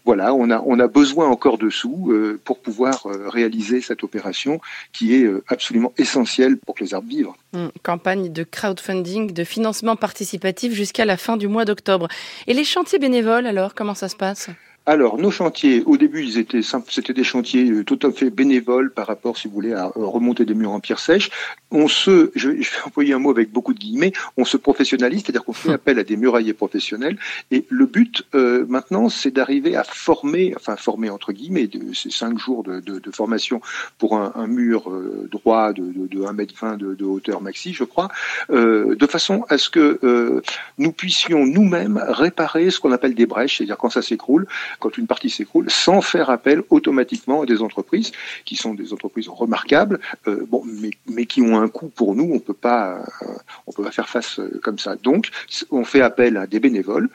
voilà, 0.04 0.34
on 0.34 0.50
a, 0.50 0.62
on 0.66 0.78
a 0.82 0.88
besoin 0.88 1.30
encore 1.30 1.58
de 1.58 1.70
sous 1.70 2.12
euh, 2.12 2.38
pour 2.44 2.60
pouvoir 2.60 3.06
euh, 3.06 3.30
réaliser 3.30 3.80
cette 3.80 4.04
opération 4.04 4.60
qui 4.92 5.16
est 5.16 5.26
absolument 5.48 5.94
essentielle 5.98 6.58
pour 6.58 6.76
que 6.76 6.84
les 6.84 6.94
arbres 6.94 7.08
vivent. 7.08 7.30
Hum, 7.54 7.72
campagne 7.82 8.32
de 8.32 8.44
crowdfunding, 8.44 9.34
de 9.34 9.44
financement 9.44 9.96
participatif 9.96 10.74
jusqu'à 10.74 11.06
la 11.06 11.18
fin 11.18 11.36
du 11.36 11.48
mois 11.48 11.66
d'octobre. 11.66 12.08
Et 12.46 12.54
les 12.54 12.66
chantiers 12.66 13.00
bénévoles, 13.00 13.48
alors, 13.48 13.69
comment 13.74 13.96
ça 13.96 14.10
se 14.10 14.16
passe? 14.16 14.50
Alors, 14.90 15.20
nos 15.20 15.30
chantiers, 15.30 15.84
au 15.86 15.98
début, 15.98 16.24
ils 16.24 16.40
étaient 16.40 16.62
c'était 16.64 17.14
des 17.14 17.24
chantiers 17.24 17.70
euh, 17.70 17.84
tout 17.84 18.00
à 18.02 18.12
fait 18.12 18.32
bénévoles 18.32 18.92
par 18.92 19.06
rapport, 19.06 19.38
si 19.38 19.48
vous 19.48 19.54
voulez, 19.54 19.74
à 19.74 19.86
euh, 19.86 19.92
remonter 19.96 20.46
des 20.46 20.56
murs 20.56 20.72
en 20.72 20.80
pierre 20.80 20.98
sèche. 20.98 21.30
On 21.70 21.88
se, 21.88 22.32
je, 22.34 22.50
vais 22.50 22.66
employer 22.84 23.14
un 23.14 23.20
mot 23.20 23.30
avec 23.30 23.52
beaucoup 23.52 23.76
de 23.76 23.80
guillemets, 23.80 24.14
on 24.36 24.46
se 24.46 24.58
professionnalise, 24.58 25.22
c'est-à-dire 25.22 25.46
qu'on 25.46 25.54
fait 25.54 25.74
appel 25.74 26.00
à 26.00 26.04
des 26.04 26.18
murailliers 26.18 26.56
professionnels. 26.56 27.20
Et 27.52 27.68
le 27.70 27.86
but, 27.86 28.24
euh, 28.34 28.66
maintenant, 28.68 29.10
c'est 29.10 29.30
d'arriver 29.30 29.76
à 29.76 29.84
former, 29.84 30.54
enfin 30.56 30.76
former 30.76 31.12
entre 31.12 31.34
guillemets, 31.34 31.68
de, 31.68 31.94
ces 31.94 32.10
cinq 32.10 32.40
jours 32.40 32.64
de, 32.64 32.82
formation 33.12 33.62
pour 34.00 34.18
un, 34.18 34.48
mur 34.48 34.92
droit 35.32 35.74
de, 35.74 35.84
de, 35.84 36.08
de 36.08 36.24
1 36.24 36.36
m 36.36 36.48
20 36.60 36.78
de, 36.78 37.06
hauteur 37.06 37.42
maxi, 37.42 37.74
je 37.74 37.84
crois, 37.84 38.08
de 38.50 39.08
façon 39.08 39.46
à 39.50 39.58
ce 39.58 39.70
que 39.70 40.42
nous 40.78 40.92
puissions 40.92 41.46
nous-mêmes 41.46 42.02
réparer 42.08 42.70
ce 42.70 42.80
qu'on 42.80 42.92
appelle 42.92 43.14
des 43.14 43.26
brèches, 43.26 43.58
c'est-à-dire 43.58 43.78
quand 43.78 43.90
ça 43.90 44.02
s'écroule, 44.02 44.48
quand 44.80 44.98
une 44.98 45.08
partie 45.08 45.30
s'écroule, 45.30 45.70
sans 45.70 46.02
faire 46.02 46.30
appel 46.30 46.64
automatiquement 46.70 47.42
à 47.42 47.46
des 47.46 47.62
entreprises 47.62 48.12
qui 48.46 48.56
sont 48.56 48.74
des 48.74 48.94
entreprises 48.94 49.28
remarquables, 49.28 50.00
euh, 50.28 50.46
bon, 50.48 50.64
mais, 51.08 51.26
qui 51.26 51.42
ont 51.42 51.60
un 51.60 51.68
coût 51.68 51.90
pour 51.90 52.16
nous. 52.16 52.30
On 52.34 52.40
peut 52.40 52.54
pas, 52.54 53.04
euh, 53.24 53.26
on 53.68 53.72
peut 53.72 53.84
pas 53.84 53.92
faire 53.92 54.10
face 54.10 54.40
euh, 54.40 54.60
comme 54.64 54.80
ça. 54.80 54.96
Donc, 54.96 55.30
on 55.72 55.84
fait 55.84 56.02
appel 56.02 56.38
à 56.38 56.48
des 56.48 56.60
bénévoles 56.60 57.10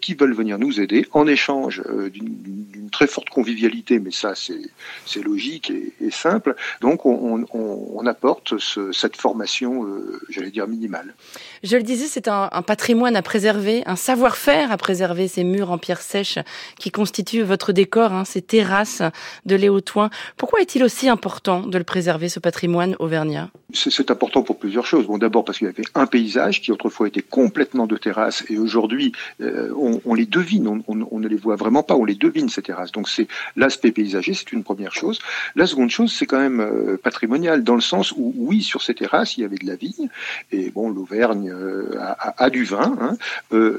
qui 0.00 0.14
veulent 0.14 0.34
venir 0.34 0.58
nous 0.58 0.80
aider 0.80 1.06
en 1.12 1.26
échange 1.26 1.82
d'une 2.12 2.63
très 2.94 3.06
forte 3.08 3.28
convivialité, 3.28 3.98
mais 3.98 4.12
ça 4.12 4.34
c'est 4.36 5.22
logique 5.22 5.70
et, 6.00 6.10
simple. 6.10 6.54
Donc, 6.80 7.04
on, 7.04 8.06
apporte 8.06 8.58
ce, 8.58 8.92
cette 8.92 9.16
formation, 9.16 9.86
j'allais 10.28 10.50
dire 10.50 10.68
minimale. 10.68 11.14
Je 11.62 11.76
le 11.76 11.82
disais, 11.82 12.06
c'est 12.06 12.28
un, 12.28 12.48
un 12.52 12.62
patrimoine 12.62 13.16
à 13.16 13.22
préserver, 13.22 13.82
un 13.86 13.96
savoir-faire 13.96 14.70
à 14.70 14.76
préserver 14.76 15.26
ces 15.26 15.42
murs 15.42 15.72
en 15.72 15.78
pierre 15.78 16.00
sèche 16.00 16.38
qui 16.78 16.90
constituent 16.90 17.42
votre 17.42 17.72
décor, 17.72 18.12
hein, 18.12 18.24
ces 18.24 18.42
terrasses 18.42 19.02
de 19.44 19.56
Léotoin. 19.56 20.10
Pourquoi 20.36 20.60
est-il 20.60 20.84
aussi 20.84 21.08
important 21.08 21.60
de 21.66 21.78
le 21.78 21.84
préserver, 21.84 22.28
ce 22.28 22.38
patrimoine 22.38 22.94
auvergnat? 23.00 23.50
C'est 23.74 24.10
important 24.10 24.42
pour 24.42 24.58
plusieurs 24.58 24.86
choses. 24.86 25.06
Bon, 25.06 25.18
d'abord 25.18 25.44
parce 25.44 25.58
qu'il 25.58 25.66
y 25.66 25.70
avait 25.70 25.82
un 25.94 26.06
paysage 26.06 26.60
qui 26.62 26.70
autrefois 26.70 27.08
était 27.08 27.22
complètement 27.22 27.86
de 27.86 27.96
terrasses 27.96 28.44
et 28.48 28.56
aujourd'hui 28.56 29.12
euh, 29.40 29.72
on, 30.04 30.14
les 30.14 30.26
devine, 30.26 30.82
on, 30.86 31.18
ne 31.18 31.28
les 31.28 31.36
voit 31.36 31.56
vraiment 31.56 31.82
pas, 31.82 31.96
on 31.96 32.04
les 32.04 32.14
devine 32.14 32.48
ces 32.48 32.62
terrasses. 32.62 32.92
Donc 32.92 33.08
c'est 33.08 33.26
l'aspect 33.56 33.90
paysager, 33.90 34.32
c'est 34.32 34.52
une 34.52 34.62
première 34.62 34.94
chose. 34.94 35.18
La 35.56 35.66
seconde 35.66 35.90
chose, 35.90 36.12
c'est 36.12 36.26
quand 36.26 36.38
même 36.38 36.60
euh, 36.60 36.96
patrimonial 36.96 37.64
dans 37.64 37.74
le 37.74 37.80
sens 37.80 38.12
où 38.12 38.32
oui, 38.36 38.62
sur 38.62 38.80
ces 38.80 38.94
terrasses, 38.94 39.36
il 39.36 39.40
y 39.40 39.44
avait 39.44 39.58
de 39.58 39.66
la 39.66 39.76
vigne 39.76 40.08
et 40.52 40.70
bon, 40.70 40.88
l'Auvergne 40.90 41.50
euh, 41.50 41.98
a, 41.98 42.50
du 42.50 42.64
vin, 42.64 42.96
hein, 43.00 43.16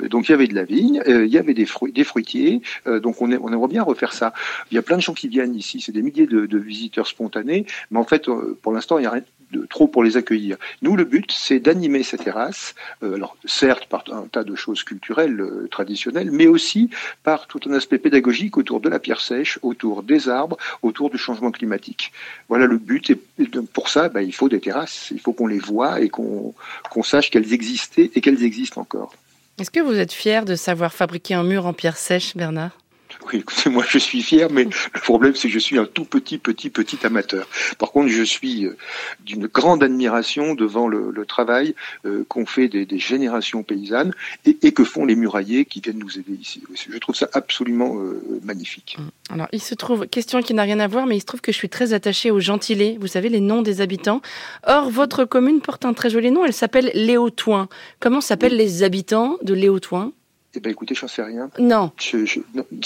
donc 0.10 0.28
il 0.28 0.32
y 0.32 0.36
avait 0.36 0.48
de 0.48 0.56
la 0.56 0.64
vigne, 0.64 1.02
il 1.08 1.28
y 1.28 1.38
avait 1.38 1.54
des, 1.54 1.66
fruitiers, 1.66 2.62
donc 2.86 3.22
on, 3.22 3.32
aimerait 3.32 3.68
bien 3.68 3.84
refaire 3.84 4.14
ça. 4.14 4.34
Il 4.72 4.76
y 4.76 4.78
a 4.78 4.82
plein 4.82 4.98
de 4.98 5.02
gens 5.02 5.14
qui 5.14 5.28
viennent 5.28 5.56
ici, 5.56 5.80
c'est 5.80 5.92
des 5.92 6.02
milliers 6.02 6.28
de, 6.28 6.58
visiteurs 6.58 7.08
spontanés, 7.08 7.66
mais 7.92 8.00
en 8.00 8.04
fait, 8.04 8.26
pour 8.62 8.74
l'instant, 8.74 8.98
il 8.98 9.02
n'y 9.02 9.08
a 9.08 9.12
rien 9.12 9.24
trop 9.70 9.88
pour 9.88 10.04
les 10.04 10.18
accueillir. 10.18 10.58
Nous, 10.82 10.96
le 10.96 11.04
but, 11.04 11.32
c'est 11.32 11.60
d'animer 11.60 12.04
ces 12.04 12.18
terrasses, 12.18 12.76
euh, 13.04 13.16
alors 13.16 13.38
certes 13.46 13.86
par 13.88 14.04
un 14.12 14.28
tas 14.28 14.44
de 14.44 14.56
choses 14.56 14.84
culturelles, 14.84 15.44
traditionnelles, 15.72 16.32
mais 16.32 16.48
aussi 16.48 16.90
par 17.24 17.48
tout 17.48 17.60
un 17.68 17.74
aspect 17.74 17.98
pédagogique 17.98 18.58
autour 18.58 18.80
de 18.80 18.90
la 18.90 19.00
pierre 19.00 19.22
sèche, 19.22 19.60
autour 19.62 20.04
des 20.04 20.30
arbres, 20.30 20.58
autour 20.82 21.10
du 21.10 21.18
changement 21.18 21.52
climatique. 21.52 22.12
Voilà 22.50 22.66
le 22.66 22.78
but, 22.78 23.12
et 23.12 23.20
pour 23.74 23.90
ça, 23.90 24.10
bah, 24.10 24.22
il 24.22 24.34
faut 24.34 24.50
des 24.50 24.60
terrasses, 24.60 25.10
il 25.12 25.20
faut 25.20 25.34
qu'on 25.34 25.48
les 25.48 25.60
voit 25.60 26.02
et 26.02 26.10
qu'on 26.10 26.54
sache 27.04 27.30
qu'elles 27.30 27.54
existaient 27.54 28.12
et 28.14 28.22
qu'elles 28.22 28.44
existent 28.44 28.82
encore. 28.82 29.14
Est-ce 29.58 29.72
que 29.72 29.80
vous 29.80 29.98
êtes 29.98 30.12
fier 30.12 30.44
de 30.44 30.56
savoir 30.56 30.92
fabriquer 30.92 31.34
un 31.34 31.44
mur 31.44 31.66
en 31.66 31.74
pierre 31.74 31.98
sèche, 31.98 32.36
Bernard? 32.36 32.72
écoutez, 33.40 33.70
moi 33.70 33.84
je 33.88 33.98
suis 33.98 34.22
fier, 34.22 34.50
mais 34.52 34.66
le 34.66 35.00
problème 35.02 35.36
c'est 35.36 35.48
que 35.48 35.54
je 35.54 35.60
suis 35.60 35.78
un 35.78 35.86
tout 35.86 36.06
petit, 36.06 36.38
petit, 36.38 36.70
petit 36.70 37.06
amateur. 37.06 37.48
Par 37.78 37.92
contre, 37.92 38.10
je 38.10 38.24
suis 38.24 38.66
euh, 38.66 38.78
d'une 39.24 39.48
grande 39.48 39.84
admiration 39.84 40.56
devant 40.56 40.88
le, 40.88 41.12
le 41.12 41.26
travail 41.26 41.76
euh, 42.06 42.26
qu'ont 42.28 42.46
fait 42.46 42.68
des, 42.68 42.86
des, 42.86 43.00
générations 43.00 43.64
paysannes 43.64 44.14
et, 44.46 44.58
et, 44.62 44.72
que 44.74 44.84
font 44.84 45.06
les 45.06 45.16
murailliers 45.16 45.66
qui 45.66 45.82
viennent 45.82 46.00
nous 46.00 46.18
aider 46.18 46.34
ici. 46.34 46.64
Je 46.90 46.98
trouve 46.98 47.16
ça 47.16 47.30
absolument 47.34 47.98
euh, 47.98 48.40
magnifique. 48.44 48.98
Mmh. 49.00 49.34
Alors, 49.34 49.48
il 49.52 49.62
se 49.62 49.76
trouve, 49.76 50.08
question 50.08 50.42
qui 50.42 50.54
n'a 50.54 50.64
rien 50.64 50.80
à 50.80 50.88
voir, 50.88 51.06
mais 51.06 51.18
il 51.18 51.20
se 51.20 51.26
trouve 51.26 51.42
que 51.42 51.52
je 51.52 51.58
suis 51.58 51.70
très 51.70 51.94
attachée 51.94 52.32
aux 52.32 52.40
gentilés, 52.40 52.98
vous 53.00 53.08
savez, 53.08 53.30
les 53.30 53.40
noms 53.40 53.62
des 53.62 53.82
habitants. 53.82 54.22
Or, 54.66 54.90
votre 54.90 55.26
commune 55.26 55.62
porte 55.62 55.86
un 55.86 55.94
très 55.94 56.10
joli 56.10 56.32
nom, 56.32 56.46
elle 56.46 56.54
s'appelle 56.54 56.92
Léotoin. 56.94 57.68
Comment 58.00 58.22
s'appellent 58.22 58.56
les 58.56 58.84
habitants 58.84 59.38
de 59.42 59.54
Léotoin 59.54 60.12
eh 60.56 60.60
ben 60.60 60.72
écoutez, 60.72 60.96
j'en 60.96 61.08
sais 61.08 61.24
rien. 61.24 61.50
Non. 61.60 61.92
Je, 62.00 62.26
je, 62.26 62.40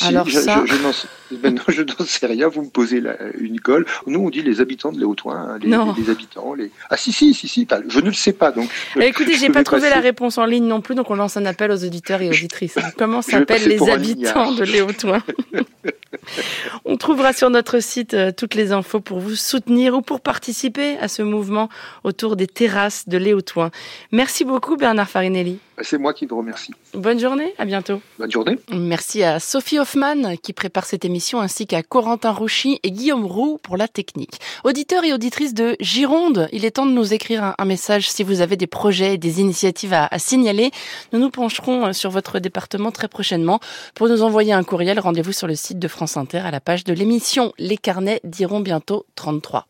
Alors 0.08 0.30
ça... 0.30 0.64
je, 0.66 1.36
ben 1.36 1.56
n'en 1.56 2.06
sais 2.06 2.26
rien. 2.26 2.48
Vous 2.48 2.64
me 2.64 2.70
posez 2.70 3.02
la, 3.02 3.16
une 3.38 3.60
colle. 3.60 3.86
Nous, 4.08 4.20
on 4.20 4.30
dit 4.30 4.42
les 4.42 4.62
habitants 4.62 4.92
de 4.92 5.00
Léotoin, 5.00 5.36
hein, 5.36 5.58
les, 5.62 5.70
non. 5.70 5.94
Les, 5.98 6.10
habitants. 6.10 6.54
Les... 6.54 6.72
Ah 6.90 6.98
si, 6.98 7.12
si, 7.12 7.34
si, 7.34 7.48
si. 7.48 7.68
Je 7.88 8.00
ne 8.00 8.08
le 8.08 8.14
sais 8.14 8.34
pas. 8.34 8.52
Donc. 8.52 8.70
Eh, 8.96 9.06
écoutez, 9.06 9.36
j'ai 9.36 9.50
pas 9.50 9.64
trouvé 9.64 9.90
la 9.90 10.00
réponse 10.00 10.38
en 10.38 10.46
ligne 10.46 10.66
non 10.66 10.82
plus, 10.82 10.96
donc 10.96 11.10
on 11.10 11.16
lance 11.16 11.38
un 11.38 11.46
appel 11.46 11.72
aux 11.72 11.84
auditeurs 11.84 12.22
et 12.22 12.30
auditrices. 12.30 12.78
Comment 12.98 13.22
s'appellent 13.22 13.68
les 13.68 13.90
habitants 13.90 14.52
de 14.54 14.64
Léotoin 14.64 15.22
On 16.86 16.98
trouvera 16.98 17.34
sur 17.34 17.50
notre 17.50 17.80
site 17.80 18.14
euh, 18.14 18.32
toutes 18.36 18.56
les 18.56 18.72
infos 18.72 19.00
pour 19.00 19.20
vous 19.20 19.36
soutenir 19.36 19.94
ou 19.94 20.02
pour 20.02 20.22
participer 20.22 20.98
à 20.98 21.08
ce 21.08 21.22
mouvement 21.22 21.70
autour 22.04 22.36
des 22.36 22.48
terrasses 22.48 23.08
de 23.08 23.18
Léotoin. 23.18 23.72
Merci 24.12 24.46
beaucoup 24.46 24.76
Bernard 24.76 25.10
Farinelli. 25.10 25.60
C'est 25.82 25.98
moi 25.98 26.14
qui 26.14 26.26
vous 26.26 26.38
remercie. 26.38 26.74
Bonne 26.94 27.20
journée, 27.20 27.54
à 27.58 27.66
bientôt. 27.66 28.02
Bonne 28.18 28.32
journée. 28.32 28.58
Merci 28.72 29.24
à 29.24 29.40
Sophie 29.40 29.80
Hoffman 29.80 30.36
qui 30.42 30.54
prépare 30.54 30.86
cette 30.86 31.06
émission 31.06 31.40
ainsi 31.40 31.68
qu'à 31.68 31.84
Corentin 31.84 32.32
Rouchy 32.32 32.80
et 32.84 32.92
Guillaume 32.92 33.26
Roux 33.26 33.60
pour 33.62 33.78
la 33.78 33.88
technique. 33.88 34.40
Auditeurs 34.64 35.04
et 35.04 35.14
auditrices 35.14 35.54
de 35.54 35.76
Gironde, 35.80 36.50
il 36.52 36.66
est 36.66 36.72
temps 36.72 36.86
de 36.86 36.92
nous 36.92 37.14
écrire 37.14 37.56
un, 37.58 37.66
message 37.66 38.10
si 38.10 38.24
vous 38.24 38.42
avez 38.42 38.58
des 38.58 38.68
projets 38.68 39.14
et 39.14 39.18
des 39.18 39.40
initiatives 39.40 39.94
à, 39.94 40.08
à 40.10 40.20
signaler. 40.20 40.72
Nous 41.14 41.20
nous 41.20 41.30
pencherons 41.30 41.94
sur 41.94 42.10
votre 42.10 42.40
département 42.40 42.92
très 42.92 43.08
prochainement. 43.08 43.60
Pour 43.94 44.10
nous 44.10 44.24
envoyer 44.24 44.54
un 44.54 44.64
courriel, 44.64 45.00
rendez-vous 45.00 45.34
sur 45.34 45.48
le 45.48 45.56
site 45.56 45.80
de 45.80 45.88
France 45.88 46.18
Inter 46.18 46.40
à 46.40 46.52
la 46.52 46.60
page 46.60 46.84
de 46.84 46.94
l'émission. 46.94 47.54
Les 47.58 47.78
carnets 47.78 48.22
diront 48.24 48.60
bientôt 48.60 49.06
33. 49.16 49.68